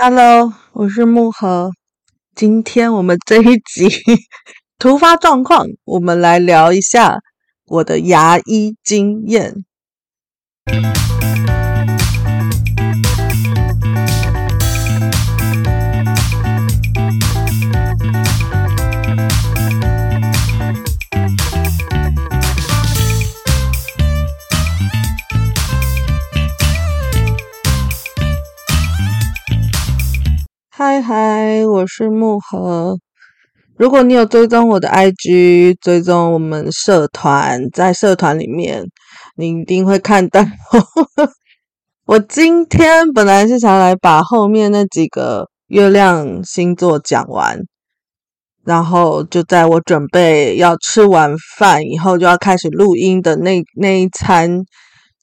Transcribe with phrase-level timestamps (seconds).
[0.00, 1.72] Hello，我是木盒。
[2.32, 3.88] 今天我们这一集
[4.78, 7.18] 突发状况，我们来聊一下
[7.66, 9.64] 我的牙医经验。
[30.80, 33.00] 嗨嗨，我是木禾。
[33.76, 38.84] 如果你有追踪我的 IG，追踪我们社团，在社团里面，
[39.34, 40.40] 你一定会看到。
[42.06, 47.58] 我今天本来是想来把后面那几个月亮星座讲完，
[48.64, 54.62] 然后就在我准备要吃完饭以后，就要开始录音的那那一餐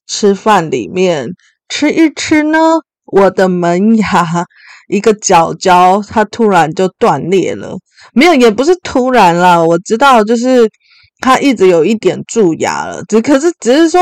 [0.06, 1.30] 吃饭里面
[1.70, 2.60] 吃一吃呢，
[3.06, 4.46] 我的门牙。
[4.88, 7.76] 一个角胶，它突然就断裂了，
[8.14, 10.70] 没有，也不是突然啦，我知道，就是
[11.22, 14.02] 它一直有一点蛀牙了，只可是只是说，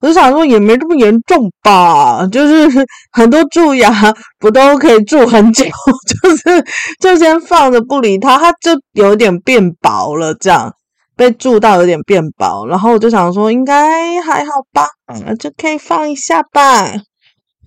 [0.00, 3.90] 我就想说也没这么严重吧，就是很多蛀牙
[4.38, 5.64] 不都可以蛀很久，
[6.22, 6.64] 就是
[7.00, 10.72] 就先放着不理它，它就有点变薄了，这样
[11.16, 16.86] 被蛀到有点变薄，然后我就想说应该还好吧，嗯，就可以放一下吧。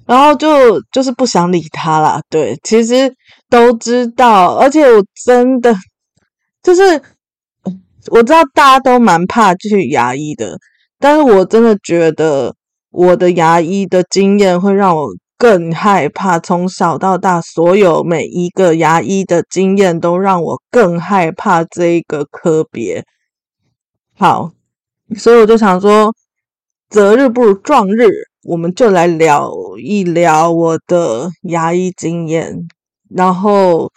[0.06, 3.12] 然后就就是不想理他啦，对，其实
[3.50, 5.76] 都知道，而且我真的
[6.62, 6.82] 就是
[8.12, 10.58] 我知道大家都蛮怕去牙医的，
[11.00, 12.54] 但是我真的觉得
[12.92, 23.04] 我的牙医的经验会让我更害怕，从小到大所有每一个牙医的经验都让我更害怕这一个科别。
[24.18, 24.52] 好，
[25.18, 26.14] 所以我就想说，
[26.90, 28.08] 择日不如撞日。
[28.46, 29.52] 我们就来聊
[29.82, 32.56] 一聊我的牙医经验，
[33.10, 33.92] 然后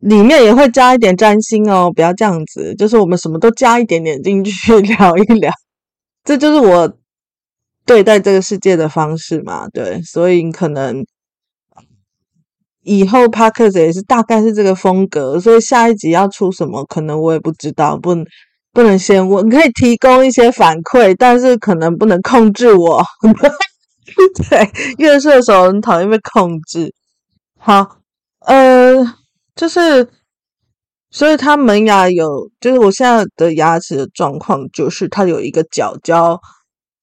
[0.00, 5.52] 里面也会加一点占星哦，不要这样子，就是我们什么都加一点点进去 聊一聊，
[6.24, 6.92] 这就是我
[7.86, 11.06] 对待这个世界的方式嘛，对，所以可能
[12.82, 18.16] 以后 Podcast 也是大概是这个风格，所以下一集要出什么，可能我也不知道，不。
[18.78, 23.04] 不能先问，可以提供一些反馈，但是可能不能控制我。
[24.48, 26.94] 对，月射手很讨厌被控制。
[27.58, 27.96] 好，
[28.46, 28.94] 呃，
[29.56, 30.08] 就是，
[31.10, 36.40] 所以他门牙有，就是我现在的牙齿的状况，就是它有一个角胶，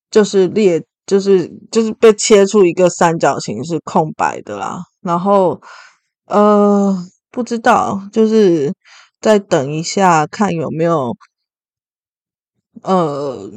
[0.09, 4.79] 就是裂，就是就是被切出一个三角形，是空白的啦。
[5.01, 5.59] 然后，
[6.27, 6.97] 呃，
[7.29, 8.73] 不知道，就是
[9.19, 11.13] 再等一下，看有没有。
[12.83, 13.49] 呃，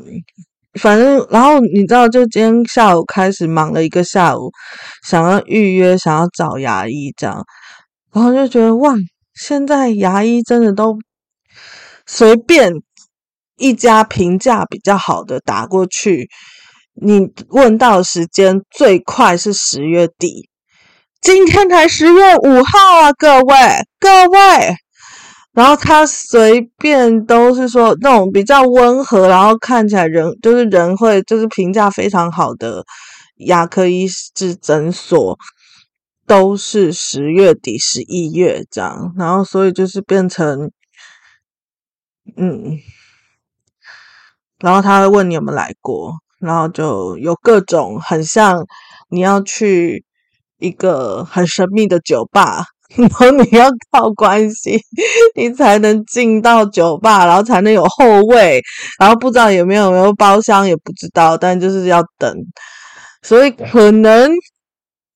[0.81, 4.51] 反正然后你知道，就今天下午开始忙了一个下午，
[5.05, 7.45] 想要预约，想要找牙医这样，
[8.13, 8.95] 然后就觉得哇，
[9.35, 10.99] 现在牙医真的都
[12.07, 12.73] 随便
[13.57, 16.29] 一家评价比较好的打过去，
[16.95, 20.49] 你问到时间最快是十月底，
[21.21, 23.55] 今天才十月五号啊，各位
[23.99, 24.77] 各位。
[25.59, 32.85] 然后他随便都是说那种比较温和，然后看起来人就是人会就是评价非常好的
[33.39, 35.37] 牙科医治诊所，
[36.29, 39.13] 都是十月底十一月这样。
[39.19, 40.71] 然后所以就是变成，
[42.37, 42.79] 嗯，
[44.61, 48.65] 然后他会问你有没有来过，然后就有各种很像
[49.11, 50.05] 你要去
[50.59, 52.67] 一个很神秘的酒吧。
[52.97, 54.81] 然后你要靠关系，
[55.37, 58.63] 你才能进到酒吧，然后才能有后位，
[58.99, 62.35] 然后不知道有没有有没有包厢也不知道，但就是要等，
[63.23, 64.31] 所以可能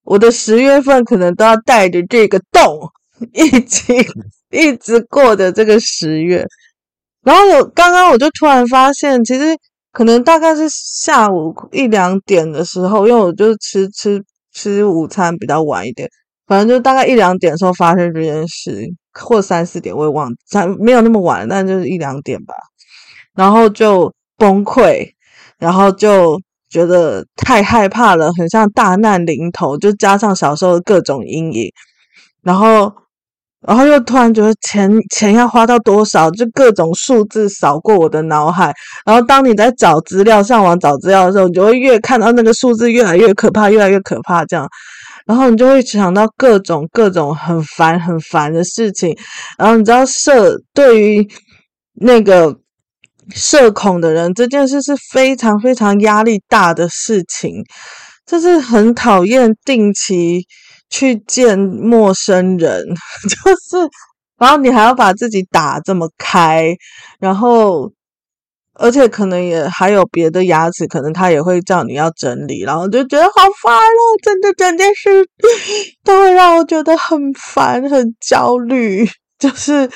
[0.05, 2.79] 我的十月份可能都要带着这个洞
[3.33, 3.95] 一起
[4.51, 6.45] 一直过的这个十月。
[7.25, 9.57] 然后有刚刚我就突然发现，其实
[9.93, 14.23] 可能大概是下午一两点的时候，因为我就吃吃
[14.53, 16.09] 吃午餐比较晚一点。
[16.53, 18.87] 反正就大概一两点的时候发生这件事，
[19.19, 22.53] 或三四点我也忘，三没有那么晚，但就是一两点吧。
[23.35, 25.09] 然后就崩溃，
[25.59, 26.39] 然后就
[26.69, 31.73] 觉得太害怕了，很像大难临头，就加上小时候的各种阴影，
[32.43, 32.93] 然后，
[33.67, 38.75] 然后又突然觉得钱钱要花到多少，就各种数字扫过我的脑海。
[39.07, 44.69] 然后当你在找资料、上网找资料的时候，你就会越看到那个数字越来越可怕，越来越可怕，这样。
[45.27, 49.17] 然后你就会想到各种各种很烦很烦的事情，
[49.59, 51.29] 然后你知道社对于
[51.95, 52.57] 那个
[53.35, 57.63] 社恐的人，这件事是非常非常压力大的事情，
[58.27, 60.47] 就是很讨厌定期
[60.91, 62.85] 去见陌生人，
[63.29, 63.89] 就是，
[64.39, 66.75] 然后你还要把自己打这么开，
[67.19, 67.93] 然后。
[68.75, 73.33] 而且可能也还有别的牙齿，可能他也会叫你要整理，然后就觉得好
[73.63, 74.03] 烦哦！
[74.23, 75.29] 真的整件事
[76.03, 79.07] 都会让我觉得很烦、很焦虑，
[79.39, 79.91] 就是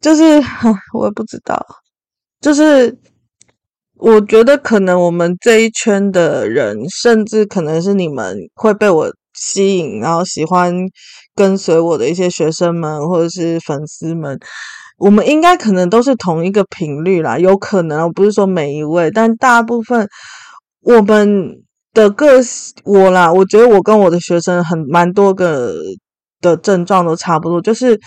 [0.00, 0.22] 就是，
[0.92, 1.58] 我也不知道，
[2.40, 2.96] 就是
[3.94, 10.74] 我觉得可能我们这一圈的人，甚至可能是你们会被我吸引，然后喜欢
[11.34, 14.38] 跟随我的一些学生们或者是粉丝们。
[14.98, 20.08] 我们应该可能都是同一个频率啦，有可能，不是说每一位，但大部分
[20.80, 21.52] 我们
[21.92, 22.40] 的个
[22.84, 25.74] 我啦，我觉得我跟我的学生很蛮多个
[26.40, 28.00] 的症状都差不多，就是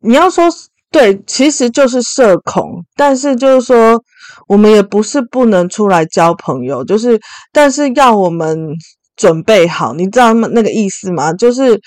[0.00, 0.44] 你要说
[0.92, 4.00] 对，其实就是社恐，但是就是说
[4.46, 7.20] 我们也不是不能出来交朋友，就是
[7.52, 8.68] 但是要我们
[9.16, 11.32] 准备好，你知道那个意思吗？
[11.32, 11.80] 就是。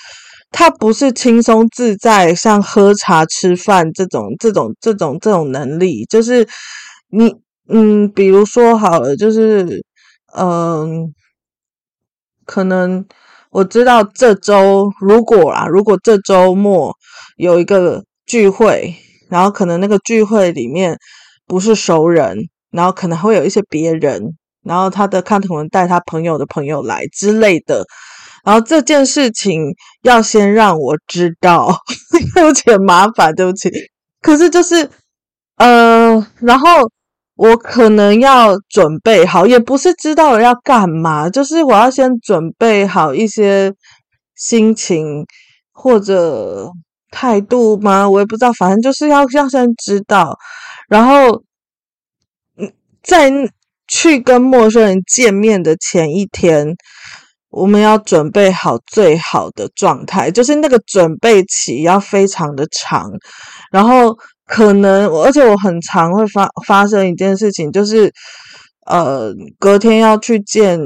[0.52, 6.48] 他不是轻松自在，像喝茶吃饭这种、这种、这种、这种能力，就是
[7.10, 7.34] 你，
[7.70, 9.84] 嗯，比如说好了，就是，
[10.38, 11.14] 嗯、
[12.46, 13.06] 可能
[13.52, 16.94] 我知道这周如果啊，如果这周末
[17.38, 18.94] 有一个聚会，
[19.30, 20.98] 然后可能那个聚会里面
[21.48, 22.38] 不是熟人，
[22.72, 27.86] 然后可能会有一些别人，然后他的看可能带他朋友的朋友来之类的。
[28.44, 29.62] 然后这件事情
[30.04, 31.76] 要先让我知道，
[32.38, 33.70] 有点麻烦，对不起。
[34.22, 34.90] 可是就是，
[35.58, 36.68] 呃，然后
[37.36, 43.74] 我可能要准备好，也不是知道了要干嘛，就是我要先准备好一些
[44.36, 45.26] 心情
[45.72, 46.70] 或者
[47.12, 48.10] 态度吗？
[48.10, 50.38] 我也不知道，反正就是要要先知道，
[50.88, 51.44] 然后，
[52.58, 52.72] 嗯，
[53.04, 53.32] 在
[53.88, 56.76] 去跟陌生人见面的前一天。
[57.52, 63.12] 我们要准备好最好的状态，就是那个准备期要非常的长，
[63.72, 64.16] 然后
[64.48, 68.10] 可能，而且我很常会发发生一件事情，就是
[68.86, 70.80] 呃，隔天要去见，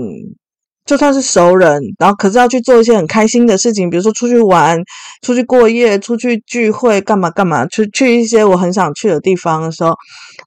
[0.86, 4.78] 就算是熟人，然后可是要去做一些很开心的事情，比如说出去玩、
[5.22, 9.94] 出去过夜、出去聚会，干嘛干嘛，去去一些我很想去的地方的时候，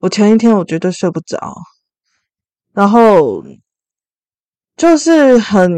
[0.00, 1.54] 我前一天我绝对睡不着，
[2.74, 3.44] 然后。
[4.78, 5.68] 就是很，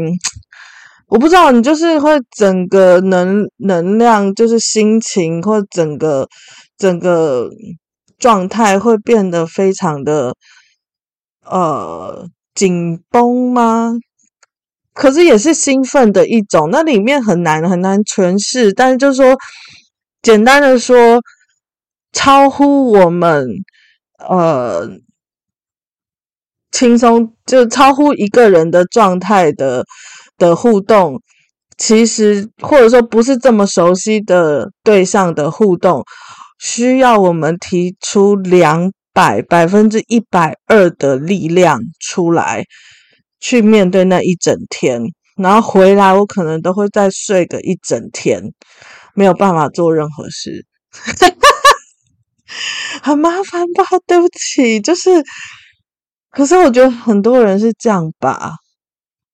[1.09, 6.27] 我不知道，你就是会整个能能量，就是心情或整个
[6.77, 7.49] 整个
[8.19, 10.35] 状态会变得非常的
[11.43, 13.91] 呃紧绷吗？
[14.93, 19.35] 可是也是兴奋的一种，那里面很难很难诠释，但是就是说，
[20.21, 21.19] 简单的说，
[22.13, 23.47] 超乎我们
[24.29, 24.87] 呃。
[26.71, 29.83] 轻松就超乎一个人的状态的
[30.37, 31.21] 的互动，
[31.77, 36.03] 其实或者说不是这么熟悉的对象的互动，
[36.59, 42.63] 需要我们提出两百百分之一百二的力量出来，
[43.41, 45.01] 去面对那一整天，
[45.35, 48.41] 然后回来我可能都会再睡个一整天，
[49.13, 50.65] 没有办法做任何事，
[53.03, 53.83] 很麻烦吧？
[54.07, 55.23] 对不起，就是。
[56.31, 58.53] 可是我觉得很多人是这样吧，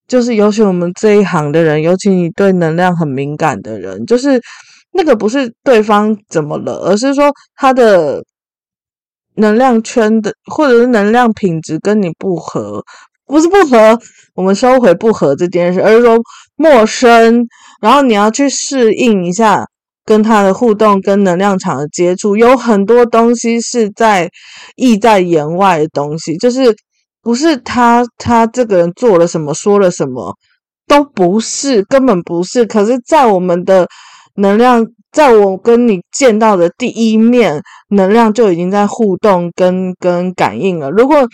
[0.08, 4.42] 就是尤其我们这一行的人，尤其你对能量很敏感的人，就是
[4.94, 8.24] 那个不是对方怎么了，而是说他的
[9.36, 12.84] 能量圈的或者是能量品质跟你不合，
[13.26, 14.00] 不是不合，
[14.34, 16.18] 我们收回不合这件事，而是说
[16.56, 17.46] 陌生，
[17.80, 19.66] 然后你要去适应一下。
[20.08, 24.30] 跟他的互动，跟能量场的接触，有很多东西是在
[24.78, 26.74] 意在言外的东西，就是
[27.28, 30.34] 不是他他这个人做了什么，说了什么，
[30.88, 32.66] 都不是，根本不是。
[32.66, 33.86] 可是，在我们的
[34.36, 40.90] 能量，在我跟你见到的第一面，能量就已经在互动跟跟感应了。
[40.90, 41.28] 如果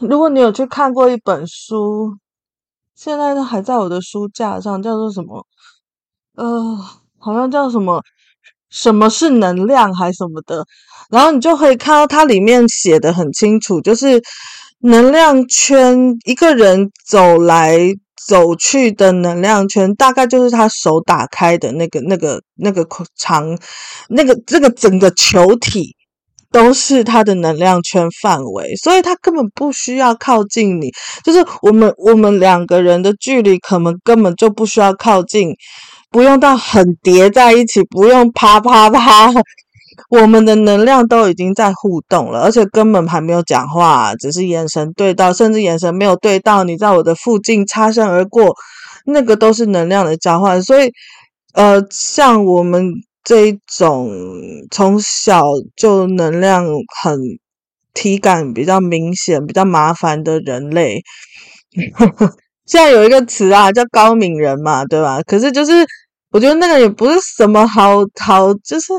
[0.00, 2.18] 如果你有去看过一本书，
[2.94, 5.46] 现在都还在我的书架上，叫做什么？
[6.34, 6.76] 呃。
[7.22, 8.02] 好像叫什么，
[8.68, 10.66] 什么是能量还什么的，
[11.10, 14.22] 然后你就可以看到它里面写的很清楚，就是
[14.80, 17.78] 能量圈，一个人走来
[18.26, 23.58] 走去的能量圈，大概就是他手打开的那个、那个、那个长，
[24.08, 25.94] 那个这个整个球体
[26.50, 30.90] 都是他的能量圈范围，所以他根本不需要靠近你，
[31.24, 35.54] 就是我们我们两个人的距离，可能根本就不需要靠近。
[36.12, 39.32] 不用到很叠在一起，不用啪啪啪，
[40.08, 48.54] 我们的能量都已经在互动了，而且根本还没有讲话，只是眼神对到，甚至眼神没有对到，你在我的附近擦身而过，
[49.06, 50.62] 那个都是能量的交换。
[50.62, 50.90] 所以，
[51.54, 52.92] 呃，像我们
[53.24, 54.10] 这种
[54.70, 55.42] 从小
[55.76, 56.64] 就能量
[57.02, 57.18] 很
[57.94, 61.02] 体感比较明显、比较麻烦的人类，
[62.66, 65.20] 现在有一个词啊，叫高敏人嘛，对吧？
[65.22, 65.72] 可是就是。
[66.32, 68.92] 我觉得那个也不是什么好好，就是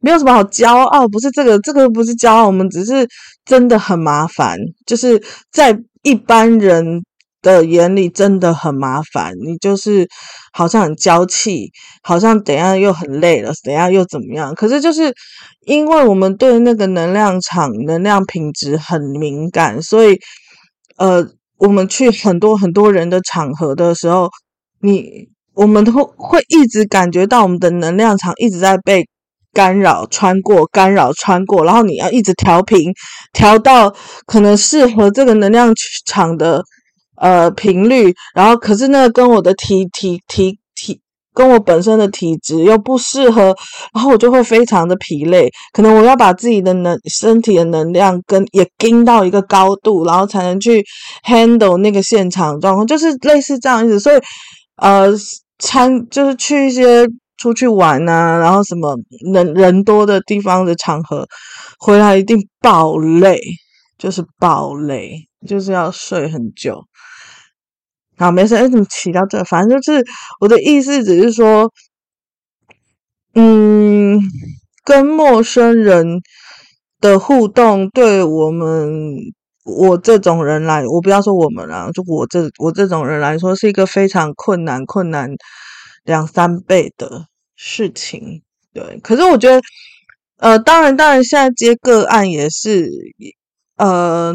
[0.00, 3.06] 没有什么好骄傲，不是这个，这个不是骄傲，我们只是
[3.44, 7.02] 真的很麻烦，就是在一般人
[7.42, 9.32] 的眼里真的很麻烦。
[9.44, 10.08] 你就是
[10.52, 11.70] 好像很娇气，
[12.02, 14.54] 好像等下又很累了，等下又怎么样？
[14.54, 15.12] 可是就是
[15.66, 20.18] 因为我们对那个能量场、能量品质很敏感，所以
[20.96, 21.26] 呃，
[21.58, 24.28] 我们去很多很多人的场合的时候，
[24.80, 25.28] 你。
[25.52, 29.06] 我们都会一直感觉到我们的能量场一直在被
[29.52, 32.92] 干扰、穿过、干扰、穿过，然后你要一直调频，
[33.32, 33.94] 调到
[34.26, 35.72] 可能适合这个能量
[36.06, 36.62] 场的
[37.16, 41.00] 呃频率，然后可是那跟我的体体体体
[41.34, 43.56] 跟我本身的体质又不适合，
[43.94, 45.50] 然后我就会非常的疲累。
[45.72, 50.84] 可能我要把自己的能身体的能量跟也跟到一个高度，然后才能去
[51.26, 53.98] handle 那个现场状况，就是类似这样子。
[53.98, 54.20] 所以
[54.76, 55.12] 呃。
[55.62, 57.06] 参就是去一些
[57.40, 58.94] 出去玩啊，然后什么
[59.32, 61.26] 人人多的地方的场合，
[61.78, 63.40] 回来一定爆累，
[63.98, 66.84] 就是爆累，就是要睡很久。
[68.18, 69.42] 好，没事，哎，怎么提到这？
[69.44, 70.04] 反正就是
[70.40, 71.72] 我的意思，只是说，
[73.34, 74.20] 嗯，
[74.84, 76.20] 跟陌生人
[77.00, 79.16] 的互动，对我们。
[79.62, 85.30] 我这种人来，我不要说我们了，就我这我这种人来说，是一个非常困难、困难
[86.02, 87.26] 两三倍的
[87.62, 88.40] 事情。
[88.72, 89.60] 对，可是我觉得，
[90.38, 92.88] 呃，当然，当然，现在接个案也是，
[93.76, 94.34] 呃。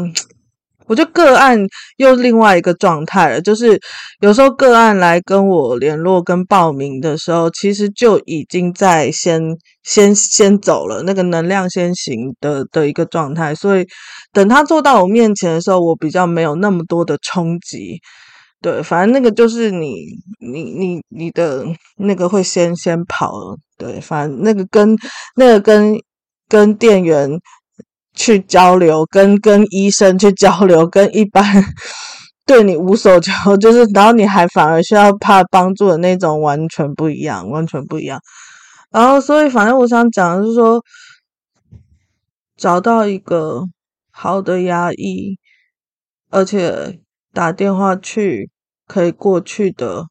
[0.88, 1.58] 我觉得个案
[1.96, 3.76] 又另外一个状态了，就是
[4.20, 9.42] 有时候个案来跟我联络跟报名的时候，其实就已经在先
[9.82, 13.84] 先先走了，那个能量先行的的一个状态，所以
[14.32, 18.00] 等他坐到我面前的时候，我比较没有那么多的冲击。
[18.60, 19.94] 对，反正那个就是你
[20.40, 21.64] 你你你的
[21.96, 24.96] 那个会先先跑了，对，反正那个跟
[25.36, 26.00] 那个跟
[26.48, 27.40] 跟店员。
[28.18, 31.44] 去交流，跟跟医生去交流，跟一般
[32.46, 38.18] 对你无所求，就是然后你还反而需要怕帮助的那种，完全不一样，完全不一样。
[38.90, 40.82] 然后，所以反正我想讲的是说，
[42.56, 43.64] 找到一个
[44.10, 45.38] 好的牙医，
[46.30, 46.98] 而且
[47.36, 48.50] 打电话去
[48.86, 50.06] 可以过去的，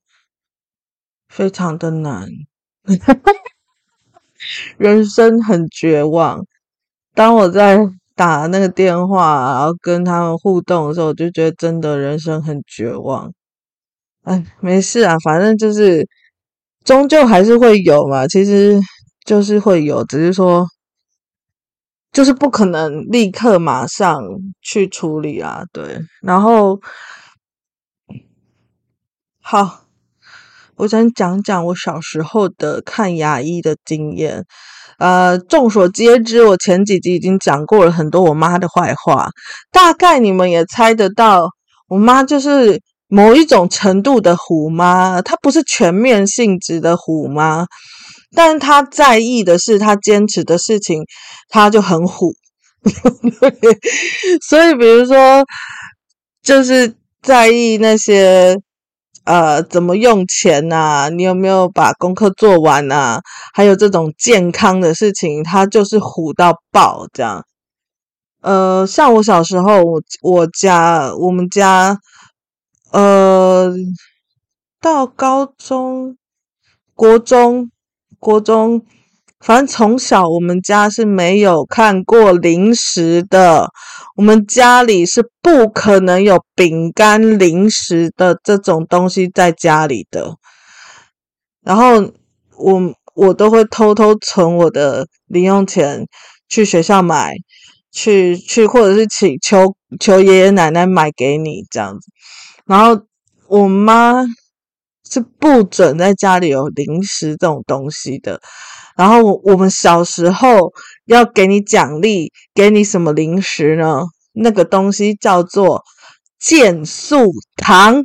[1.28, 2.30] 非常的难，
[4.78, 6.46] 人生很绝望。
[7.16, 7.80] 当我在
[8.14, 13.34] 打那个电话，然后跟他们互动的时候，我就觉得真的人生很绝望。
[14.22, 16.08] 哎，没事啊，反正就是
[16.84, 18.80] 终究还是会有嘛，其实
[19.26, 20.64] 就是会有，只是说
[22.12, 24.16] 就是不可能立刻马上
[24.62, 25.64] 去处理啊。
[25.74, 26.80] 对，然后
[29.48, 29.82] 好，
[30.76, 34.44] 我想讲讲我小时候的看牙医的经验。
[34.98, 39.30] 呃，众所皆知，我前几集已经讲过了很多我妈的坏话，
[39.72, 41.48] 大概你们也猜得到，
[41.88, 47.68] 我妈就是某一种程度的虎妈，她不是全面性质的虎妈，
[48.36, 51.04] 但她在意的是她坚持的事情，
[51.50, 52.34] 她就很虎。
[54.42, 55.46] 所以，比如说，
[56.42, 58.58] 就是在意那些。
[59.26, 61.10] 呃，怎么用钱呐？
[61.16, 63.20] 你有没有把功课做完呐？
[63.54, 67.44] 还有这种健康的事情，他就是虎到爆这样。
[68.42, 71.98] 呃，像我小时候，我我家我们家，
[72.92, 73.74] 呃，
[74.82, 76.18] 到高中、
[76.96, 77.72] 国中、
[78.20, 78.86] 国中。
[79.46, 83.70] 反正从小我们家是没有看过零食的，
[84.16, 90.36] 我们家里是不可能有饼干、零食的这种东西在家里的。
[91.64, 92.12] 然后
[92.58, 96.08] 我我都会偷偷存我的零用钱
[96.50, 97.36] 去学校买，
[97.92, 102.08] 去去或者是请求求爷爷奶奶买给你这样子。
[102.66, 103.00] 然后
[103.48, 104.26] 我妈
[105.08, 108.42] 是不准在家里有零食这种东西的。
[108.98, 110.72] 然后我我们小时候
[111.06, 114.04] 要给你奖励，给你什么零食呢？
[114.34, 115.84] 那个东西叫做
[116.40, 118.04] 健素糖，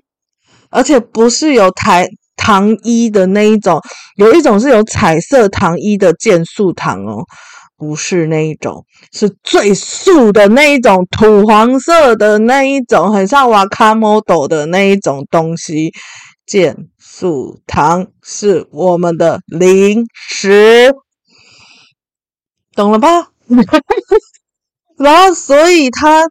[0.70, 3.80] 而且不是有台糖衣的那一种，
[4.16, 7.24] 有一种是有彩色糖衣的健素糖哦，
[7.76, 15.92] 不是那一种，是最素的那一种，土黄色的那一种，很像瓦卡莫豆的那一种东西。
[16.46, 16.74] 健
[17.20, 20.90] 素糖是我们的零食，
[22.74, 23.28] 懂了吧？
[24.96, 26.24] 然后，所以他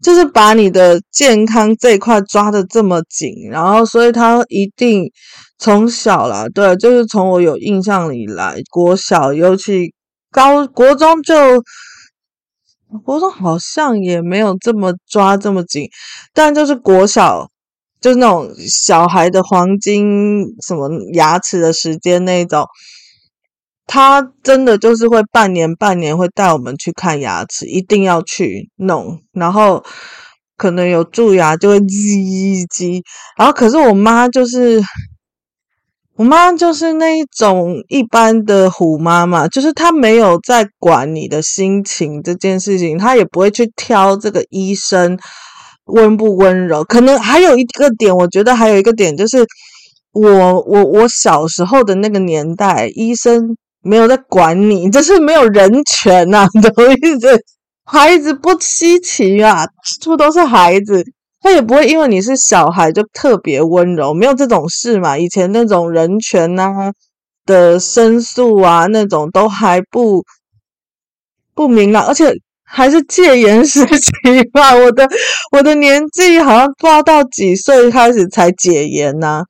[0.00, 5.10] 就是把你的健康这一块抓的这么紧，然后，所以他一定
[5.58, 9.92] 从小啦，对，就是从我有印象以来，国小尤其
[10.30, 11.34] 高国中就，
[13.04, 15.88] 国中好像也没有这么抓这么紧，
[16.32, 17.50] 但就是国小，
[18.00, 22.64] 就是那种小孩的黄金什么牙齿的时间那种。
[23.88, 29.84] 他真的就是会半年半年会带我们去看牙齿，一定要去弄，然后
[30.56, 33.00] 可能有蛀牙就会叽叽叽，
[33.38, 34.82] 然后可是我妈就是
[36.16, 45.16] 我妈就是那一种一般的虎妈妈，就是她没有在管你的心情这件事情，她也不会去挑这个医生
[45.86, 46.84] 温不温柔。
[46.84, 49.44] 可能还有一个点，我觉得还有一个点就是
[50.12, 53.56] 我我我小时候的那个年代，医生。
[53.88, 57.40] 没有在管你，就是没有人权呐、啊，懂意思？
[57.84, 59.64] 孩子不稀奇啊，
[60.00, 61.04] 处都是孩子，
[61.40, 65.16] 他也不会因为你是小孩就特别温柔，没有这种事嘛。
[65.16, 66.92] 以前那种人权啊
[67.44, 70.24] 的申诉啊，那种都还不
[71.54, 72.34] 不明朗，而且
[72.66, 74.12] 还是戒严时期
[74.52, 74.74] 吧。
[74.74, 75.08] 我的
[75.52, 79.42] 我的年纪好像不知道到几岁开始才解严呐、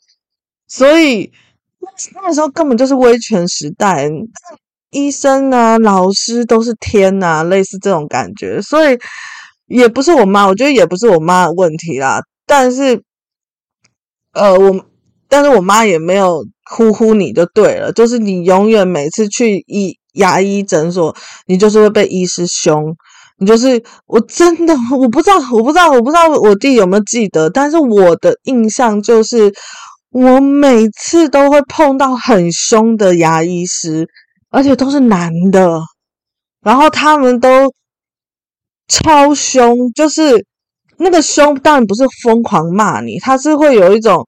[0.69, 1.33] 所以。
[2.15, 4.11] 那时候根本就是威权时代，
[4.91, 8.99] 医生啊、老师都是天呐、类似这种感觉，所以
[9.67, 12.21] 也不是我妈，我觉得也不是我妈的问题啦。
[12.45, 13.01] 但是，
[14.33, 14.85] 呃，我，
[15.29, 21.15] 但是我妈也没有呼呼你就对了，就是你永远每次去医牙医诊所，
[21.47, 22.95] 你就是会被医师凶，
[23.39, 29.52] 你就是我真的我不知道，我不知道，我不知道我弟有没有记得，但是我的印象就是。
[30.13, 34.09] 我每次都会碰到很凶的牙医师，
[34.49, 35.79] 而且都是男的，
[36.63, 37.71] 然后他们都
[38.89, 40.47] 超凶，就是
[40.97, 44.26] 那个凶当然不是疯狂骂你，他是会有一种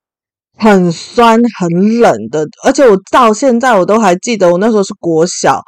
[0.59, 5.63] 很酸很冷的，而且我到现在我都还记得，我那时候是国小，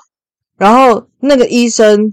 [0.61, 2.13] 然后那个医生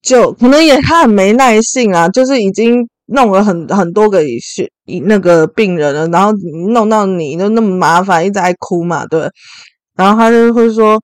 [0.00, 2.86] 就可能也他很没耐性啊，就是已经。
[3.12, 4.70] 弄了很很多个是
[5.04, 6.30] 那个病人了，然后
[6.72, 9.28] 弄到你都那么麻烦，一直在哭嘛，对。
[9.96, 11.02] 然后他就会说，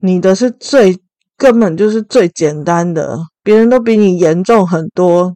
[0.00, 0.98] 你的是最
[1.36, 5.34] 根本就是最简单的，别人都比你严重很多，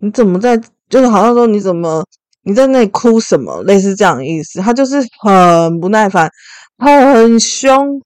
[0.00, 2.04] 你怎么在就是好像说你怎么
[2.42, 4.60] 你在那里哭什么，类似这样的意思。
[4.60, 6.30] 他就是很不耐烦，
[6.76, 7.98] 他很凶，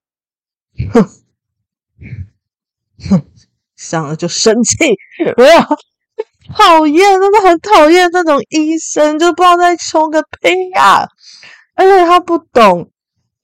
[0.93, 1.05] 哼
[2.01, 3.27] 哼哼，
[3.77, 4.77] 想了就生气，
[5.37, 5.61] 没有。
[6.55, 11.07] 讨厌，真的很讨厌这种医生，就不知道在凶个屁呀！
[11.75, 12.91] 而且他不懂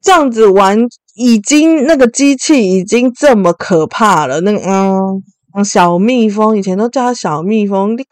[0.02, 0.78] 这样子玩，
[1.14, 4.42] 已经那个机器已经这么可怕了。
[4.42, 8.04] 那个嗯，小蜜蜂以前都叫它小蜜蜂，你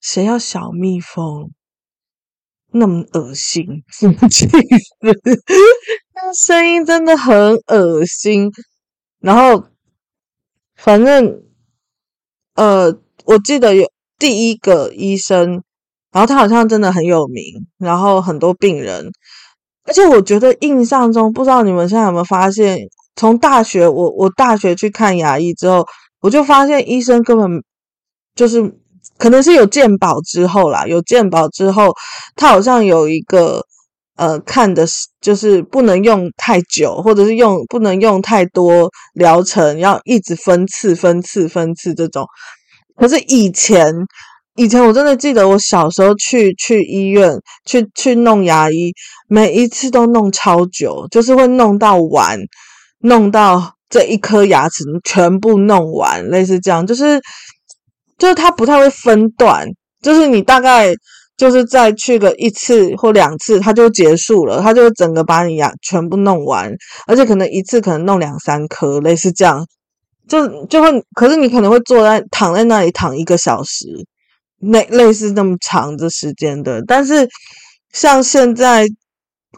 [0.00, 1.50] 谁要小蜜蜂？
[2.72, 4.56] 那么恶心，生气死！
[6.14, 7.34] 那声音真的很
[7.66, 8.50] 恶心。
[9.22, 9.64] 然后，
[10.76, 11.42] 反正
[12.54, 13.90] 呃，我记得有。
[14.18, 15.64] 第一个医生，
[16.12, 19.10] 然后他好像真的很有名，然后很多病人，
[19.84, 22.78] 而且我觉得印象中，不知道你们现在有没有发现，
[23.16, 25.84] 从大学我我大学去看牙医之后，
[26.20, 27.64] 我就发现医生根本
[28.36, 28.62] 就是
[29.18, 31.92] 可能是有鉴宝之后啦，有鉴宝之后，
[32.36, 33.66] 他好像有一个
[34.16, 42.26] 呃看的是就是不能用太久，或者是用不能用太多疗程，要一直分次分次分次这种。
[42.94, 43.92] 可是以前，
[44.56, 47.32] 以前我真的记得我小时候去去医院
[47.64, 48.92] 去去弄牙医，
[49.28, 52.38] 每一次都弄超久，就是会弄到完，
[53.00, 57.20] 弄到这一颗牙齿全部弄完，类似这样，就是
[58.18, 59.66] 就是他不太会分段，
[60.02, 60.92] 就是你大概
[61.36, 66.72] 就是再去个一次或两次，他就结束了，他就整个把你牙全部弄完，
[67.06, 69.66] 而且可能一次可能弄两三颗，类似这样。
[70.28, 73.86] 就就会，可是你可能会坐在躺在那里躺一个小时，
[74.60, 76.80] 类类似那么长的时间的。
[76.86, 77.28] 但是
[77.92, 78.86] 像现在，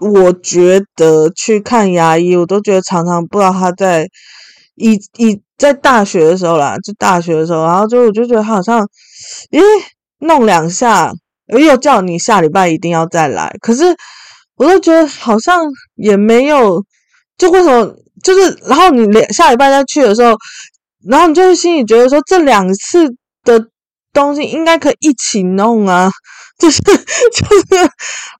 [0.00, 4.08] 我觉得去看牙医，我都觉得常常不知道他在
[4.74, 8.80] 以以在大学的时候啦，就大学的时候，然后就我就觉得他好像，
[9.50, 9.60] 咦，
[10.20, 11.12] 弄两下，
[11.46, 13.54] 又叫你下礼拜一定要再来。
[13.61, 13.96] 可是
[14.57, 15.64] 我都觉得好像
[15.96, 16.85] 也没有，
[17.37, 17.94] 就为什么？
[18.22, 20.35] 就是，然后你连下礼拜再去的时候，
[21.07, 23.09] 然后你就会心里觉得说，这两次
[23.42, 23.68] 的
[24.12, 26.11] 东西应该可以一起弄啊，
[26.58, 27.90] 就是就是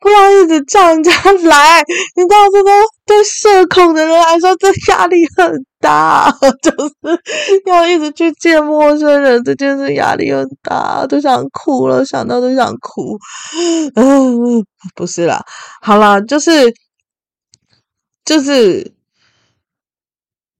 [0.01, 1.11] 不要一直叫人家
[1.45, 1.83] 来，
[2.17, 2.71] 你知道这个
[3.05, 6.31] 对社恐的人来说，这压力很大，
[6.63, 7.21] 就是
[7.67, 13.19] 要一直去见陌生人，这件事压力很大，都想哭了，想到都想哭。
[13.95, 15.45] 嗯，不是啦，
[15.83, 16.73] 好啦，就是
[18.25, 18.93] 就是。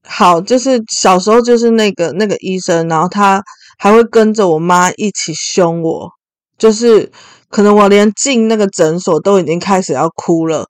[0.07, 3.41] 好，就是小时候就是那个那个医生，然后他
[3.79, 6.07] 还会跟着我妈一起凶我，
[6.59, 7.11] 就是
[7.55, 10.65] 可能我连进那个诊所都已经开始要哭了，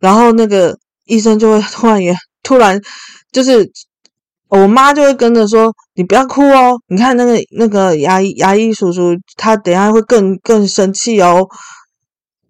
[0.00, 2.80] 然后那个医生就会突然也突然
[3.30, 3.70] 就是
[4.48, 11.46] 我妈就会跟着说：“你不要哭哦，你看那个那个牙医牙医叔叔他等下会更更生气哦。”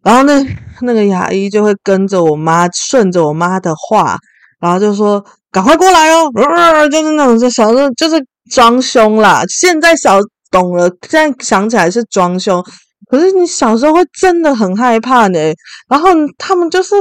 [0.02, 0.42] 然后那
[0.80, 4.16] 那个牙医就会跟着我妈顺着我妈的话，
[4.58, 5.22] 然后就说。
[5.54, 6.28] 赶快过来哦！
[6.34, 8.16] 呃，就是那种，就小时候就是
[8.50, 9.44] 装凶啦。
[9.48, 10.18] 现在小
[10.50, 12.60] 懂了，现在想起来是装凶。
[13.08, 15.38] 可是你小时候会真的很害怕呢。
[15.88, 16.94] 然后他们就是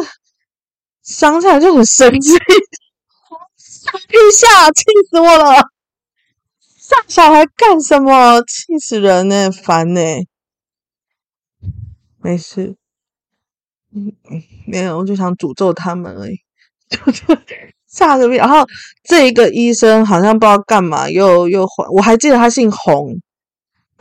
[1.02, 2.32] 想起来就很生气，
[3.58, 5.56] 吓一吓，气死我了！
[6.78, 8.42] 吓小孩干什么？
[8.42, 10.02] 气死人呢，烦呢。
[12.22, 12.76] 没事，
[13.94, 16.38] 嗯嗯，没有，我就想诅咒他们而已，
[16.90, 17.24] 就是。
[17.86, 18.38] 吓个屁！
[18.38, 18.66] 然后
[19.04, 21.88] 这一个医生好像不知道干嘛，又又换。
[21.90, 23.16] 我还记得他姓洪，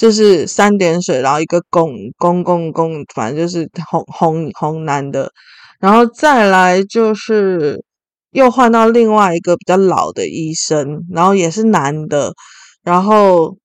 [0.03, 5.31] 就是三点水，然后一个公公公公，反正就是红红红男的。
[5.79, 7.85] 然后再来就是
[8.33, 12.33] 又换到另外一个比较老的医生，然后也是男的，
[12.83, 13.57] 然后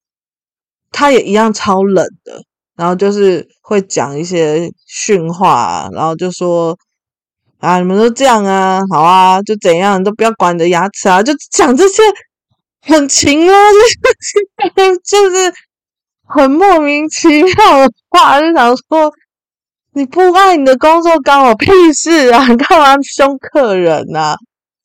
[0.91, 2.43] 他也一样超冷的，
[2.76, 6.78] 然后就是会讲一些训话，然后就说。
[7.60, 7.80] 啊！
[7.80, 8.80] 你们都这样啊？
[8.91, 11.23] 好啊，就怎样都不要管你的牙齿啊！
[11.23, 12.04] 就讲这些
[12.82, 13.56] 很勤啊，
[14.71, 15.52] 就是 就是
[16.28, 19.12] 很莫名其妙的话，就想说
[19.94, 22.48] 你不爱你的工作关我屁事啊！
[22.48, 24.36] 你 干嘛凶客人啊？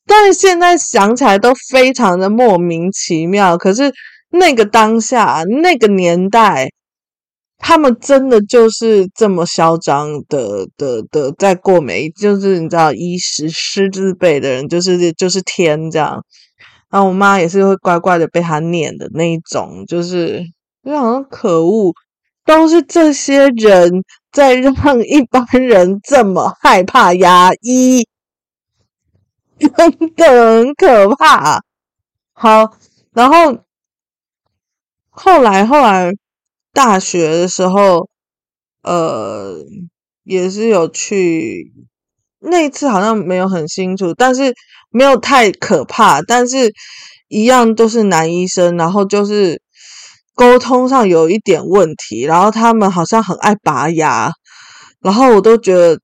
[0.06, 3.58] 但是现在想起来都非常的莫名其妙。
[3.58, 3.92] 可是
[4.30, 6.68] 那个当下，那个年代。
[7.64, 16.24] 他们真的就是这么嚣张的的的，在过每，就是你知道，医师师字辈的人，就是就是天这样。
[16.90, 20.42] 然后我妈也是会乖乖的被他念的那一种，就是
[20.84, 21.92] 就好像可恶，
[22.44, 28.06] 都是这些人在让一般人这么害怕牙医，
[29.58, 29.70] 真
[30.16, 31.60] 的很可怕。
[32.32, 32.76] 好，
[33.12, 33.58] 然后
[35.10, 36.12] 后来后来。
[36.74, 38.08] 大学的时候，
[38.82, 39.58] 呃，
[40.22, 41.70] 也是有去，
[42.38, 44.54] 那一次好像没有很清楚，但是
[44.88, 46.72] 没有太可怕，但是
[47.28, 49.60] 一样都是男医生，然后就是
[50.34, 54.30] 沟通上有一点问题，然后他们好像很爱拔牙，
[55.00, 55.98] 然后我都觉得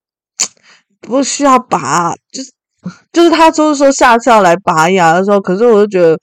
[1.00, 2.52] 不需要拔，就是
[3.12, 6.18] 就是他就是说下次要来拔牙的时候，可是我就觉得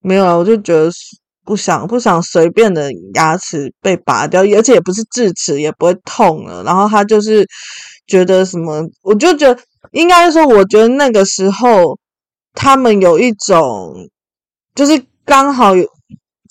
[0.00, 0.90] 没有了，我就觉得。
[1.44, 6.62] 不想不想随便的牙齿被拔掉，而且也不是智齿，也不会痛了。
[6.62, 7.44] 然后他就是
[8.06, 11.98] 觉得什么，我就觉得应该说，我觉得那个时候
[12.54, 13.92] 他们有一种，
[14.76, 15.84] 就是刚好有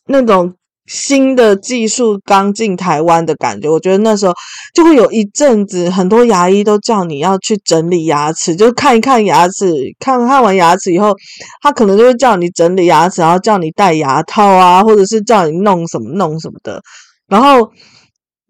[0.07, 0.53] 那种。
[0.93, 4.33] 新的技术刚进台湾的感觉，我觉得那时候
[4.73, 11.15] 就会有一阵子，很多牙医都叫你要去整理牙齿，就看一看牙齿，看看完牙齿以后，
[11.61, 16.81] 他可能就会叫你整理牙齿，然后叫你戴牙套啊，或者是叫你弄什么弄什么的。
[17.29, 17.71] 然后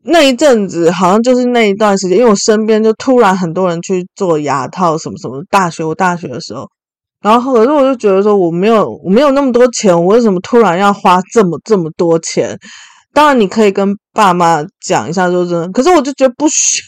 [0.03, 5.43] 那一阵子好像就是那一段时间，因为我身边就突然很多人去做牙套什么什么。
[5.51, 6.67] 大学我大学的时候。
[7.21, 12.57] 然后，可是我就觉得说，我没有，我没有那么多钱，我为什么突然要花这么这么多钱？
[13.13, 15.69] 当然，你可以跟爸妈讲一下，说真的。
[15.69, 16.81] 可是，我就觉得不需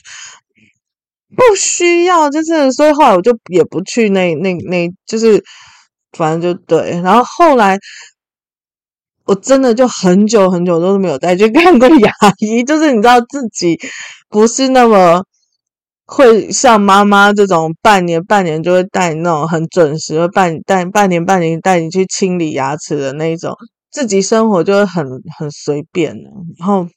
[1.35, 5.43] 不需要，就是所以后来我就也不去那那那，就是
[6.17, 6.99] 反正就对。
[7.03, 7.77] 然后后来
[9.25, 13.79] 我真的就很久很久都是没有再去看过牙医，就是你知道自己
[14.29, 15.23] 不是那么。
[16.15, 23.51] 会像妈妈这种半年半年就会带你那种很准时，会半带半年半年带你去清理牙齿的那一种，
[23.89, 25.03] 自己生活就会很
[25.39, 26.29] 很随便的。
[26.59, 26.87] 然后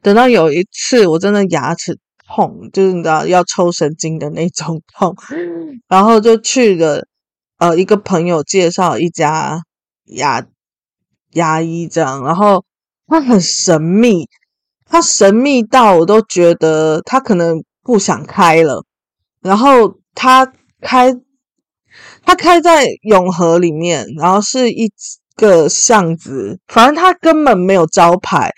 [0.00, 5.16] 等到有一次我真的牙齿痛，就是你知道要抽神经的那种痛，
[5.88, 7.04] 然后就去了
[7.58, 9.60] 呃一个朋友介绍一家
[10.04, 10.46] 牙
[11.32, 12.64] 牙医这样，然后
[13.08, 14.28] 他很神秘，
[14.86, 17.60] 他神秘到我都觉得他可能。
[17.88, 18.84] 不想开了，
[19.40, 21.10] 然后他开，
[22.22, 24.92] 他开在永和里面，然后是一
[25.36, 28.52] 个巷子，反正他根本没有招牌，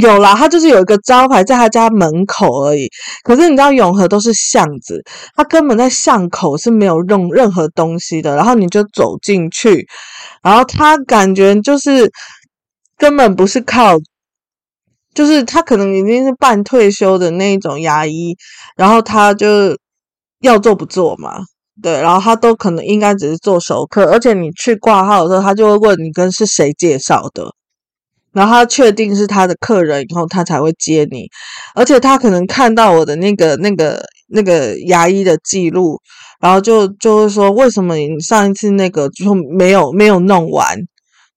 [0.00, 2.88] 有啦，他就是有一个招牌在他家门口而已。
[3.24, 5.04] 可是你知道永和都是巷子，
[5.36, 8.34] 他根本在巷口是没有用任何东西的。
[8.36, 9.86] 然后你就走进去，
[10.42, 12.10] 然后他感觉就是
[12.96, 13.98] 根本不是靠，
[15.14, 18.36] 就是他可能已经是半退休的那种牙医，
[18.76, 19.76] 然后他就
[20.40, 21.32] 要做不做嘛，
[21.82, 27.52] 对，然后他都可能应该只是做熟客，而且你去挂号的时候，他就会问你跟是谁介绍的。
[28.30, 31.26] 然后他确定是他的客人以后，他才会接你。
[31.74, 35.98] 而且他可能看到我的那个、那个、那个牙医的记录，
[36.38, 40.76] 然后就就会说：为什么你上一次那个就没有没有弄完，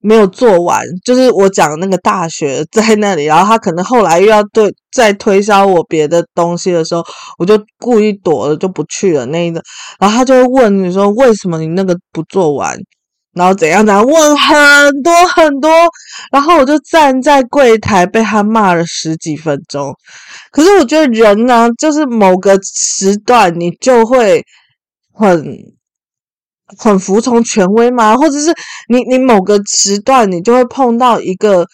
[0.02, 0.84] 没有做完？
[1.06, 7.04] 就是我讲那个大学在那里，然后他可能后来又要对再推销我别的东西的时候，
[7.38, 9.62] 我就故意躲了，就不去了那一个。
[10.00, 12.78] 然后他就会问你说：为什么你那个不做完？
[13.34, 15.72] 然后怎样怎样问很多很多，
[16.34, 19.94] 然后我就站在柜台被他骂了十几分钟。
[20.52, 24.44] 可是我觉得人呢、就是某个时段你就会
[25.14, 25.42] 很
[26.78, 28.54] 很服从权威吗，或者是
[28.90, 31.66] 你你某个时段你就会碰到一个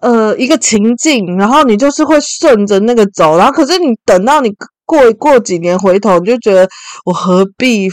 [0.00, 4.50] 呃一个情境，然后你就是会顺着那个走，然后可是你等到你
[4.84, 6.68] 过过几年回头，你就觉得
[7.04, 7.88] 我何必。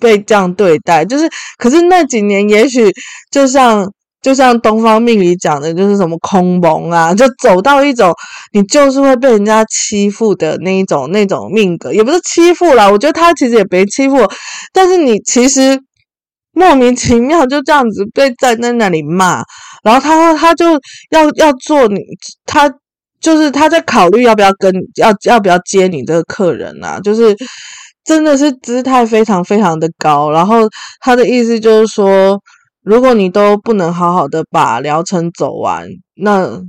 [0.00, 2.92] 被这样对待，就是，可是那几年，也许
[3.30, 3.88] 就像
[4.24, 8.10] 就像东方命理讲的，就是什么空蒙啊，就走到一种
[8.52, 14.16] 你就是会被人家欺负的那一种那种命格，也不是欺负啦，我觉得他其实也没欺负，
[14.72, 15.78] 但是你其实
[16.52, 19.42] 莫名其妙就这样子被站在那里骂，
[19.82, 20.72] 然后他他就
[21.10, 22.00] 要要做你，
[22.46, 22.72] 他
[23.20, 27.36] 就是他在考虑要不要跟要要不要接你这个客人啊，就是。
[28.06, 30.68] 真的是姿态非常非常的高，然后
[31.00, 32.38] 他的意思就是说，
[32.84, 36.62] 如果你都不能好好的把疗程走完，那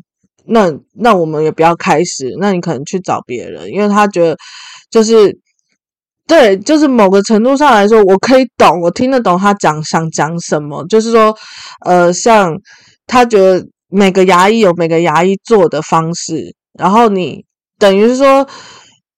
[0.45, 4.37] 那那我们也不要开始，那你可能去找别人，因为他觉得
[4.89, 5.37] 就是
[6.25, 11.35] 对，就是某个程度上来说，我可以懂，我听得懂他讲想讲什么，就是说，
[11.85, 12.55] 呃，像
[13.05, 17.43] 他觉得每个牙医有每个牙医做的方式，然后你
[17.77, 18.47] 等于是说。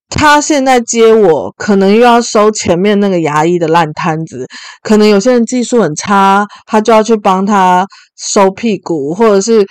[0.10, 4.48] 他现在接我，可能又要收前面那个牙医的烂摊子。
[4.82, 7.86] 可能有些人技术很差，他就要去帮他
[8.18, 9.66] 收屁股，或者是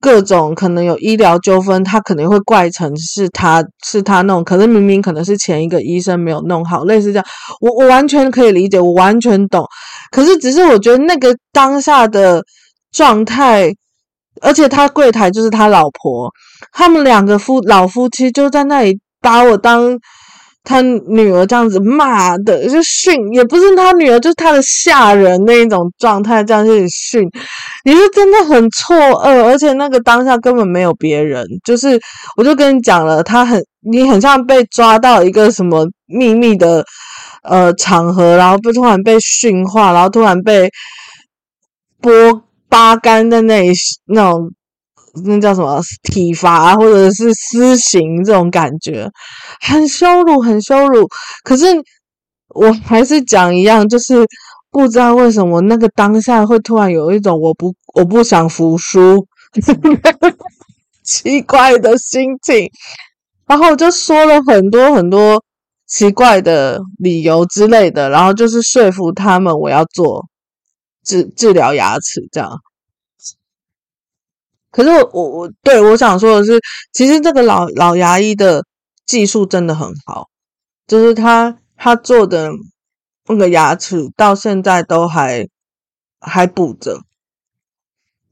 [0.00, 7.26] 各种可能有医疗纠纷，他可能会怪成是他是他弄，可是明明可能是前一个医生没有弄好，类似这样。
[7.60, 9.66] 我我完全可以理解，我完全懂。
[10.10, 12.42] 可是只是我觉得那个当下的
[12.90, 13.70] 状态，
[14.40, 16.30] 而且他柜台就是他老婆，
[16.72, 18.98] 他们两个夫老夫妻就在那里。
[19.24, 19.98] 把我当
[20.62, 27.22] 他女儿这样子骂的，就训，也不是他女儿，就是他的下人那一种状态，这样去训，
[27.86, 31.98] 你是真的很错愕，而且那个当下根本没有别人，就是
[32.36, 36.84] 我就跟你讲了，他很，你很像被抓到一个什么秘密的
[37.42, 40.70] 呃场合，然后不突然被训话，然后突然被
[42.02, 43.72] 剥扒干在那里
[44.06, 44.50] 那种。
[45.24, 49.08] 那叫什么体罚，或者是私刑这种感觉，
[49.60, 51.08] 很羞辱，很羞辱。
[51.44, 51.66] 可是
[52.48, 54.26] 我还是讲一样，就是
[54.70, 59.26] 不知道为什么那个当下会突然有一种我不我不想服输
[61.04, 62.68] 奇怪的心情，
[63.46, 65.44] 然后我就说了很多很多
[65.86, 70.26] 奇怪的理由之类的，然后就是说服他们我要做
[71.04, 72.50] 治治疗牙齿这样。
[74.74, 76.60] 可是我我我对我想说的是，
[76.92, 78.60] 其实这个老老牙医的
[79.06, 80.26] 技术真的很好，
[80.88, 82.50] 就是他他做的
[83.28, 85.46] 那个牙齿到现在都还
[86.20, 86.98] 还补着，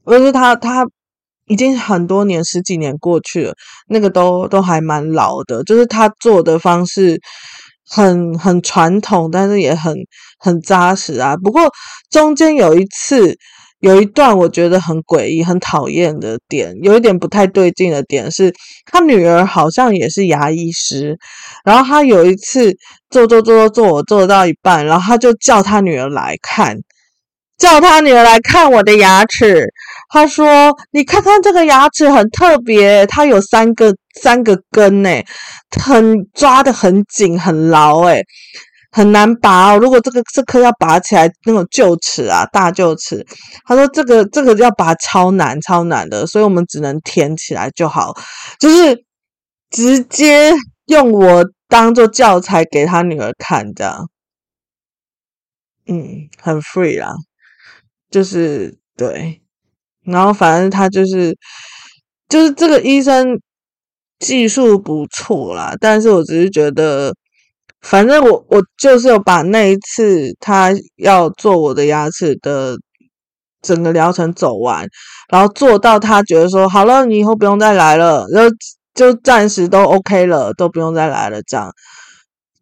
[0.03, 0.85] 而是他他
[1.47, 3.53] 已经很多年十几年过去了，
[3.87, 7.21] 那个都都还蛮老的，就是他做的方式
[7.89, 9.95] 很很传统，但是也很
[10.39, 11.37] 很扎实啊。
[11.37, 11.71] 不过
[12.09, 13.37] 中间有一次。
[13.83, 18.53] 有一段我觉得很诡异、很讨厌的点，有一点不太对劲的点是，
[18.85, 21.17] 他女儿好像也是牙医师，
[21.65, 22.73] 然后他有一次
[23.09, 26.77] 做做做做做，我做到一半，然后他就叫他女儿来看，
[27.57, 29.65] 叫他女儿来看我的牙齿。
[30.09, 35.25] 他说：“你看看这个牙齿很特别，它有三个三个根，诶，
[35.77, 38.23] 很抓得很紧、很牢，诶。”
[38.93, 43.25] 很难拔哦，如果这个这颗要拔起来，那种臼齿啊，大臼齿，
[43.65, 48.13] 他说这个这个要拔超难超难的，所以我们只能填起来就好，
[48.59, 49.03] 就是
[49.71, 50.53] 直接
[50.85, 54.07] 用我当做教材给他女儿看这样，
[55.87, 57.11] 嗯，很 free 啦，
[58.11, 59.41] 就是对，
[60.05, 61.35] 然后反正他就是。
[62.29, 63.39] 就是这个医生
[64.17, 67.13] 技术不错啦，但是我只是觉得，
[67.83, 72.75] 反正我我就是有把那一次他要做我的牙齿的
[73.61, 74.87] 整个疗程走完，
[75.29, 78.49] 然后做到他觉得说好了，你以后不用再来了，然后
[78.93, 81.71] 就暂时都 OK 了，都不用再来了，这样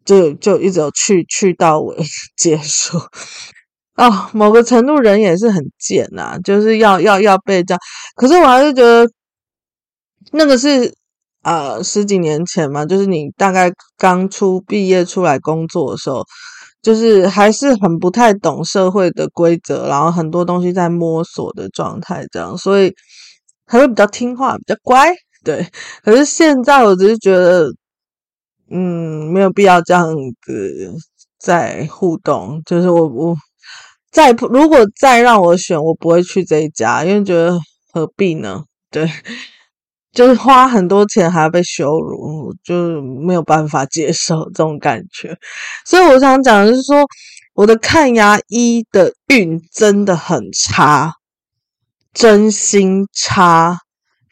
[0.04, 1.96] 就就一直有去去到尾
[2.36, 2.98] 结束。
[3.94, 7.80] 哦，某个程度人也是很贱呐、啊，就是要要要被这样，
[8.16, 9.06] 可是我还是觉得
[10.32, 10.92] 那个是
[11.42, 16.24] 呃十几年前嘛，就是你大概刚出毕业出来工作的时候。
[16.82, 22.92] 就是还是很不太懂社会的规则，然后很多东西在摸索的状态，这样，所以
[23.66, 25.64] 还会比较听话，比较乖，对。
[26.02, 27.68] 可是现在我只是觉得，
[28.68, 30.12] 嗯，没有必要这样
[30.44, 30.92] 子
[31.38, 32.60] 再互动。
[32.66, 33.36] 就是我我
[34.10, 37.56] 再如果再让我选，我不会去这一家，因为觉得
[37.92, 38.64] 何必呢？
[38.90, 39.08] 对。
[40.12, 45.36] 就是花很多钱还要被羞辱，就没有办法接受这种感觉。
[45.86, 47.06] 所以我想讲的是说，
[47.54, 51.14] 我的看牙医的运真的很差，
[52.12, 53.78] 真心差，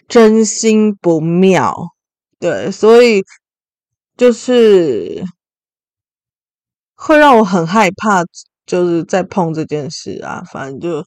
[0.07, 1.75] 真心不妙。
[2.39, 3.23] 对，所以
[4.19, 5.25] 就是
[6.95, 8.23] 会让我很害怕，
[8.67, 10.99] 就是在碰这件事啊，反正就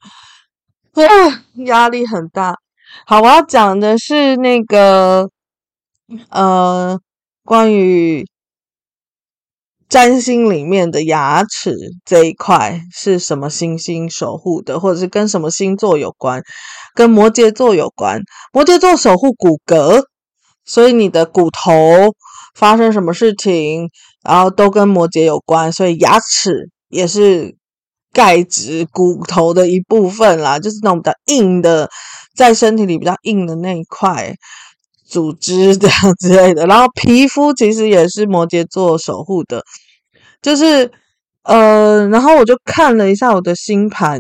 [0.94, 2.58] 啊压力很大。
[3.06, 5.30] 好，我要讲的是那个
[6.30, 7.00] 呃，
[7.44, 8.26] 关于
[9.90, 11.76] 占星里面的牙齿
[12.06, 16.42] 这一块是什么星星守护的，或者是跟什么星座有关？
[16.96, 18.22] 跟摩羯座有关。
[18.52, 20.04] 摩羯座守护骨骼，
[20.66, 21.72] 所以你的骨头
[22.56, 23.90] 发生什么事情，
[24.24, 27.56] 然后都跟摩羯有关，所以牙齿也是
[28.14, 31.90] 钙质骨头的一部分啦，就是那种比较硬的。
[32.36, 34.36] 在身体里比较硬的那一块
[35.06, 39.64] 组织这样之类的，然后皮肤其实也是摩羯座守护的，
[40.42, 40.92] 就是
[41.44, 44.20] 呃，然后我就看了一下我的星盘，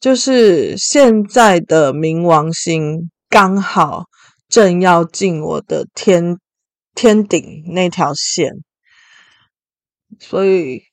[0.00, 4.04] 就是现在的冥王星刚好
[4.48, 6.38] 正要进我的天
[6.94, 8.50] 天顶那条线，
[10.18, 10.84] 所以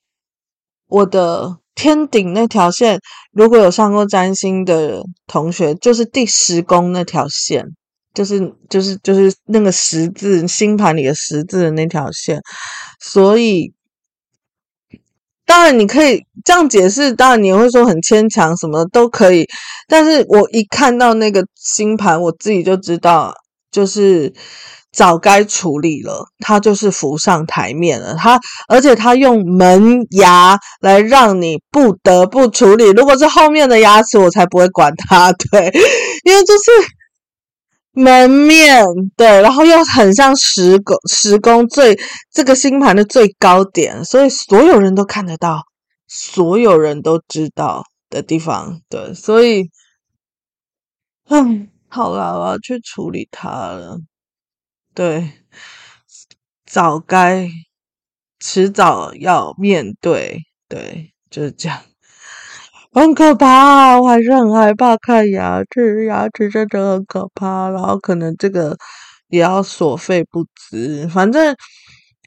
[0.90, 1.63] 我的。
[1.76, 3.00] 天顶那条线，
[3.32, 7.66] 如果有上过占星的同学，就是第十宫那条线，
[8.14, 12.42] 就是就是就是那个十字星盘里的十字的那条线。
[13.00, 13.74] 所以，
[15.46, 19.48] 当然你可以这样解释，当然你会说很牵强，什么都可以。
[19.88, 23.34] 但是我一看到那个星盘，我自己就知道，
[23.72, 24.34] 就是。
[24.94, 28.14] 早该处理了，他就是浮上台面了。
[28.14, 32.86] 他而且他用门牙来让你不得不处理。
[32.92, 35.34] 如果是后面的牙齿，我才不会管他。
[35.34, 35.72] 对，
[36.24, 36.72] 因为就是
[37.92, 38.86] 门面
[39.18, 42.00] 对，然后又很像十宫十宫最
[42.32, 45.64] 这个星盘的最高点，所以所有人都看得到，
[46.08, 48.80] 所有人都知道的地方。
[48.90, 49.70] 对，所以，
[51.30, 53.98] 嗯，好了，我要去处理它了。
[54.94, 55.32] 对，
[56.66, 57.50] 早该，
[58.40, 61.82] 迟早要面对，对，就是这样，
[62.92, 68.78] 很可怕，我还是很害怕看牙齿，牙齿真的很可怕，然后可能这个
[69.30, 71.56] 也要所费不值，反正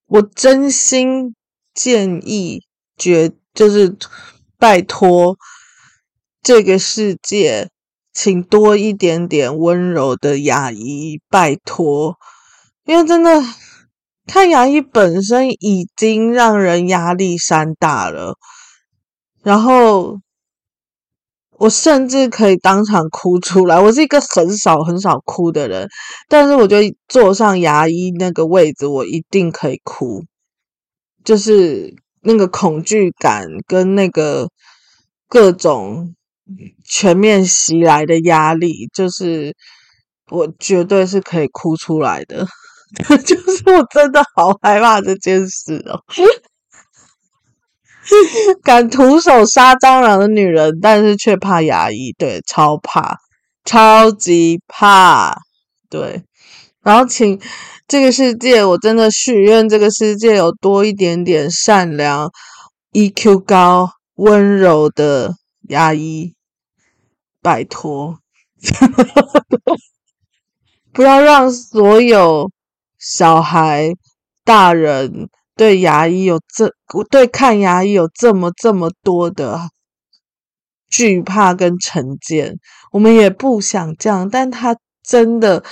[0.06, 1.36] 我真心
[1.72, 2.64] 建议，
[2.96, 3.96] 绝就是
[4.58, 5.36] 拜托
[6.42, 7.70] 这个世界，
[8.12, 12.16] 请多一点点温柔的牙医，拜托。
[12.86, 13.42] 因为真的
[14.26, 18.36] 看牙医本身已经让人压力山大了，
[19.42, 20.20] 然后
[21.58, 23.80] 我甚至可以当场哭出来。
[23.80, 25.88] 我是一个很少很少哭的人，
[26.28, 30.22] 但是我觉得坐上牙医那个位置，我一定可以哭，
[31.24, 34.48] 就是那个恐惧感跟那个
[35.28, 36.14] 各种
[36.84, 39.56] 全面袭来的压力，就是
[40.30, 42.46] 我绝对是可以哭出来的。
[43.26, 46.00] 就是我真的好害怕这件事哦，
[48.62, 53.18] 敢徒手杀蟑螂的女人，但是却怕牙医，对，超怕，
[53.64, 55.36] 超级怕，
[55.90, 56.22] 对。
[56.82, 57.40] 然后请
[57.88, 62.30] 这个世界，我真的许愿，这个世界有多一点点善良、
[62.92, 65.34] EQ 高、温柔的
[65.68, 66.34] 牙医，
[67.42, 68.20] 拜托，
[70.92, 72.48] 不要让所有。
[72.98, 73.92] 小孩、
[74.44, 76.70] 大人对牙医有这，
[77.10, 79.70] 对看牙医有这么这么多的
[80.88, 82.58] 惧怕跟成见，
[82.92, 85.62] 我们也不想这样，但他真的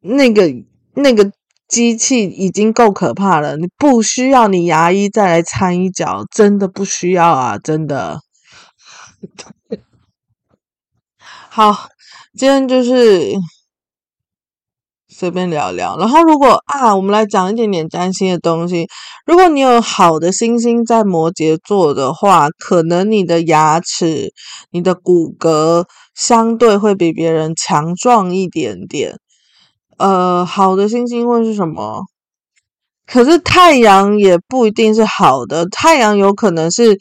[0.00, 0.50] 那个
[0.94, 1.30] 那个
[1.68, 8.20] 机器已经够可怕了，你不需要你牙医再来掺一脚，真的不需要啊，真的。
[11.48, 11.88] 好，
[12.36, 13.32] 今天就是。
[15.22, 18.88] 随便聊聊，然后如果啊，我们来讲一点点占星的东西。
[19.24, 24.32] 如果你有好的星星在摩羯座的话，可能你的牙齿、
[24.72, 25.84] 你的骨骼
[26.16, 29.14] 相对会比别人强壮一点点。
[29.96, 32.00] 呃，好的星星会是什么？
[33.06, 36.98] 可是太阳也不一定是好的，太阳有可能是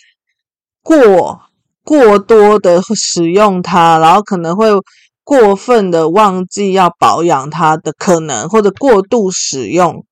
[0.83, 1.39] 过
[1.83, 4.67] 过多的使用它，然后可能会。
[5.31, 10.05] 过分的忘记要保养它的可能，或者过度使用，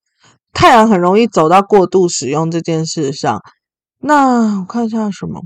[0.54, 3.42] 太阳很容易走到过度使用这件事上。
[3.98, 5.42] 那我看一下什么，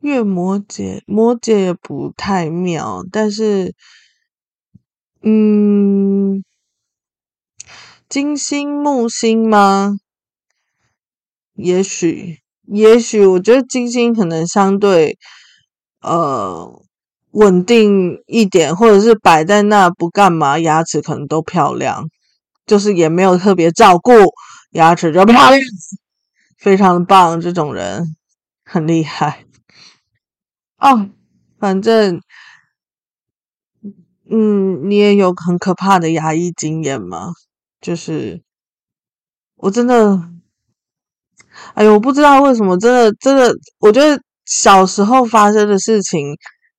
[0.00, 3.76] 月摩羯，摩羯也不太妙，但是，
[5.22, 6.42] 嗯，
[8.08, 9.94] 金星、木星吗？
[11.54, 15.16] 也许，也许，我觉得金星可能相对，
[16.00, 16.83] 呃。
[17.34, 22.08] 稳定一点，或者是摆在那不干嘛，牙齿可能都漂亮，
[22.64, 24.12] 就是也没有特别照顾，
[24.70, 25.60] 牙齿就漂亮，
[26.58, 28.14] 非常棒，这种人
[28.64, 29.46] 很厉害
[30.78, 31.10] 哦。
[31.58, 32.20] 反正，
[34.30, 37.32] 嗯，你也有很可怕的牙医经验吗？
[37.80, 38.42] 就是
[39.56, 40.30] 我真的，
[41.74, 46.36] 哎呦，我不知道为什么，真的，真的，我觉得小时候发生的事情。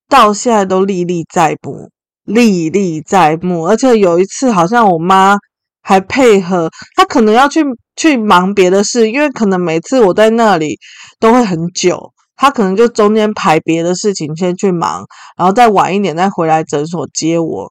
[0.08, 1.90] 到现在都历历在目，
[2.24, 3.68] 历历在目。
[3.68, 5.36] 而且有一次，好像我妈
[5.82, 7.64] 还配合，她可能要去
[7.96, 10.78] 去忙别的事，因为可能每次我在那里
[11.20, 15.06] 都会很久，她可能就中间排别的事情先去忙，
[15.38, 17.70] 然后再晚一点再回来诊所接我。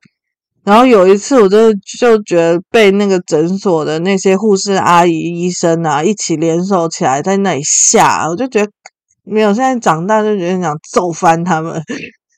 [0.65, 8.73] 然后有一次，我就就觉得被那个诊所的那些护士阿姨、医生啊一起联手起来在那里吓，我就觉得
[9.25, 9.53] 没有。
[9.53, 11.83] 现在长大就觉得想揍翻他们。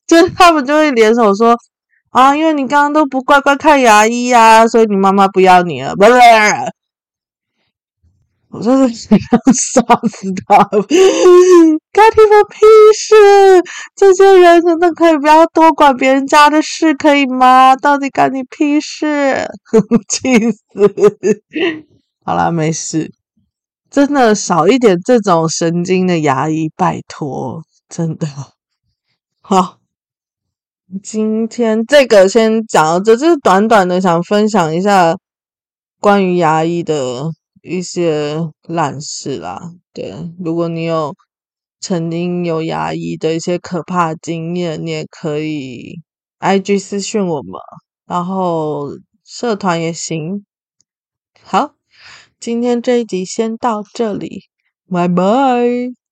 [0.06, 1.56] 就他们就会联手说
[2.10, 5.94] 啊，因为你刚刚都不乖乖看牙医呀、啊，所以你妈妈不要你了。
[5.96, 6.12] 不是，
[8.48, 12.64] 我说是想杀死他干，你们屁
[12.96, 13.14] 事！
[13.94, 17.76] 这些人真的可以不要多管别人家的事，可以吗？
[17.76, 19.46] 到底干你屁事？
[20.08, 20.62] 气死！
[22.24, 23.12] 好啦，没事，
[23.90, 28.26] 真的少一点这种神经的牙医，拜托，真的
[29.42, 29.75] 好。
[31.02, 35.16] 今天这个先讲到这，就是短短的想分享一下
[35.98, 37.24] 关于牙医的
[37.62, 39.72] 一些烂事啦。
[39.92, 41.12] 对，如果你有
[41.80, 46.00] 曾经有牙医的一些可怕经验，你也可以
[46.38, 47.60] IG 私讯我们，
[48.06, 48.90] 然后
[49.24, 50.44] 社团也行。
[51.42, 51.74] 好，
[52.38, 54.44] 今天这一集先到这里，
[54.88, 56.05] 拜拜。